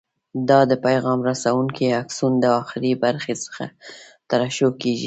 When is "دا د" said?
0.49-0.73